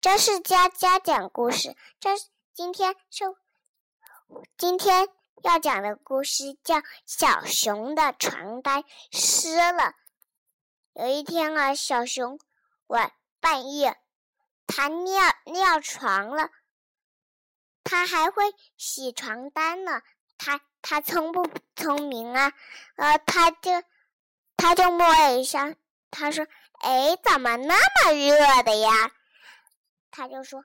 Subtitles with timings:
[0.00, 1.76] 这是佳佳讲故事。
[2.00, 3.24] 这是今天是
[4.56, 5.06] 今天
[5.42, 9.82] 要讲的故事叫《小熊的床单湿了》。
[10.94, 12.40] 有一天啊，小熊
[12.86, 13.98] 晚半夜，
[14.66, 16.48] 他尿尿床了，
[17.84, 18.44] 他还会
[18.78, 20.00] 洗床单呢。
[20.38, 21.46] 他他聪不
[21.76, 22.54] 聪明啊？
[22.96, 23.70] 呃，他就
[24.56, 25.74] 他就摸了一下，
[26.10, 26.46] 他说
[26.80, 29.12] ：“哎，怎么那么热的呀？”
[30.10, 30.64] 他就说：“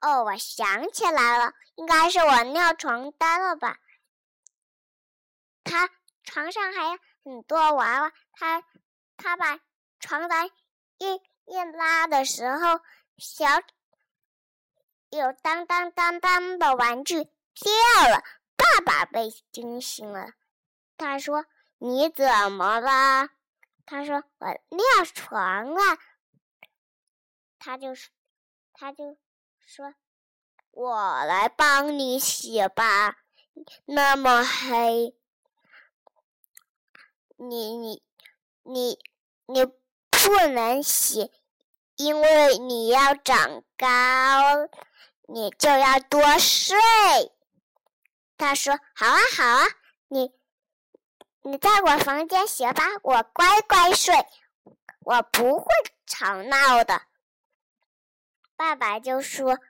[0.00, 3.78] 哦，我想起来了，应该是我尿床单了吧？
[5.64, 5.90] 他
[6.24, 8.64] 床上还有很多娃娃，他
[9.16, 9.60] 他把
[10.00, 10.50] 床单
[10.98, 12.80] 一一拉的时候，
[13.18, 13.44] 小
[15.10, 17.72] 有当当当当的玩具掉
[18.10, 18.22] 了，
[18.56, 20.32] 爸爸被惊醒了。
[20.96, 21.44] 他说
[21.78, 23.28] ：‘你怎么了？’
[23.84, 25.98] 他说：‘我尿床了。’
[27.58, 28.10] 他就说。”
[28.80, 29.16] 他就
[29.66, 29.92] 说
[30.70, 33.16] ：“我来帮你洗吧，
[33.86, 35.16] 那么黑，
[37.36, 38.04] 你你
[38.62, 39.00] 你
[39.46, 41.32] 你不能洗，
[41.96, 43.88] 因为你要长高，
[45.26, 46.78] 你就要多睡。”
[48.38, 49.66] 他说：“好啊，好啊，
[50.06, 50.30] 你
[51.42, 54.14] 你在我房间洗吧，我乖乖睡，
[55.00, 55.66] 我不会
[56.06, 57.02] 吵闹的。”
[58.58, 59.60] 爸爸就说：“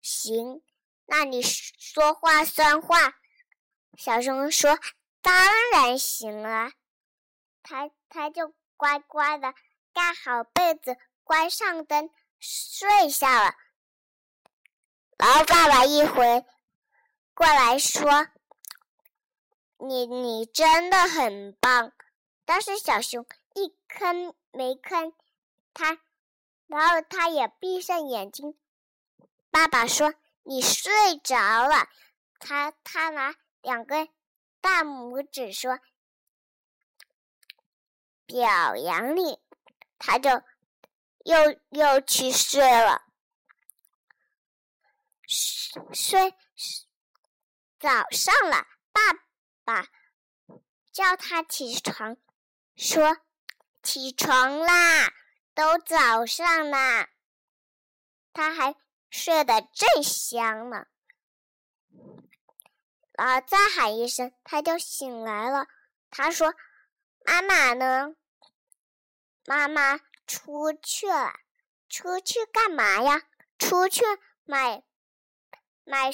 [0.00, 0.62] 行，
[1.04, 3.18] 那你说话算话。”
[3.98, 4.78] 小熊说
[5.20, 6.72] ：“当然行了。”
[7.62, 9.52] 他他就乖乖的
[9.92, 13.54] 盖好被子，关上灯，睡下了。
[15.18, 16.46] 然后爸爸一回
[17.34, 18.26] 过来说
[19.76, 21.92] ：“你你真的很棒。”
[22.46, 25.12] 但是小熊一吭没吭，
[25.74, 26.00] 他。
[26.70, 28.56] 然后他也闭上眼睛。
[29.50, 31.88] 爸爸说：“你睡着了。”
[32.38, 34.08] 他他拿两根
[34.60, 35.80] 大拇指说
[38.24, 39.40] ：“表扬你。”
[39.98, 40.30] 他就
[41.24, 43.02] 又又去睡了。
[45.26, 46.34] 睡
[47.80, 49.02] 早上了，爸
[49.64, 49.88] 爸
[50.92, 52.16] 叫他起床，
[52.76, 53.18] 说
[53.82, 55.12] ：“起床啦！”
[55.60, 57.06] 都早上呢，
[58.32, 58.74] 他还
[59.10, 60.86] 睡得正香呢。
[63.16, 65.66] 啊再喊一声，他就醒来了。
[66.08, 66.54] 他说
[67.26, 68.16] ：“妈妈呢？
[69.44, 71.34] 妈妈出去了，
[71.90, 73.20] 出去干嘛呀？
[73.58, 74.02] 出去
[74.44, 74.82] 买
[75.84, 76.10] 买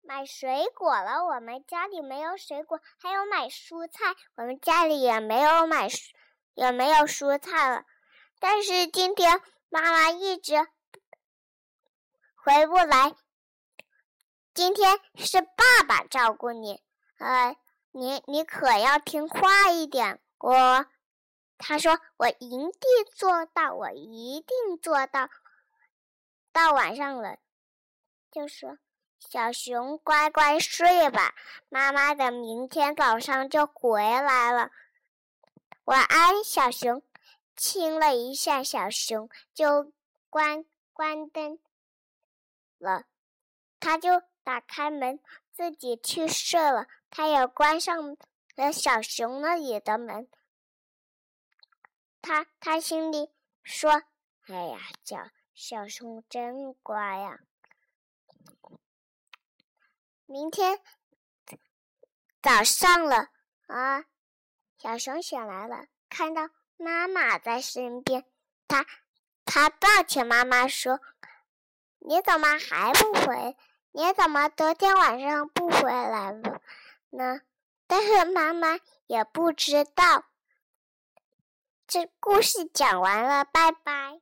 [0.00, 1.26] 买水果了。
[1.26, 5.90] 我们家里没有水果，还有买蔬菜，我们家里也没有买，
[6.54, 7.84] 也没有蔬菜了。”
[8.38, 10.54] 但是今天妈妈一直
[12.34, 13.14] 回不来。
[14.54, 16.82] 今天是爸爸照顾你，
[17.18, 17.56] 呃，
[17.92, 20.20] 你你可要听话一点。
[20.38, 20.86] 我，
[21.58, 22.72] 他说我一定
[23.14, 25.28] 做到，我一定做到。
[26.52, 27.36] 到晚上了，
[28.30, 28.78] 就说
[29.18, 31.34] 小熊乖乖睡吧，
[31.68, 34.70] 妈妈的明天早上就回来了。
[35.84, 37.02] 晚安，小熊。
[37.56, 39.92] 亲了一下小熊，就
[40.28, 41.58] 关关灯
[42.78, 43.06] 了。
[43.80, 45.18] 他就打开门，
[45.52, 46.86] 自己去睡了。
[47.08, 48.16] 他也关上
[48.56, 50.28] 了小熊那里的门。
[52.20, 53.30] 他他心里
[53.62, 54.02] 说
[54.48, 57.40] ：“哎呀，小小熊真乖呀！
[60.26, 60.80] 明天
[62.42, 63.30] 早上了
[63.68, 64.04] 啊，
[64.76, 68.24] 小熊醒来了，看到。”妈妈在身边，
[68.68, 68.86] 他
[69.44, 71.00] 他抱起妈妈说
[72.00, 73.56] ：“你怎么还不回？
[73.92, 76.60] 你怎么昨天晚上不回来了
[77.10, 77.40] 呢？”
[77.88, 80.24] 但是妈妈也不知道。
[81.86, 84.20] 这故事讲完了，拜拜。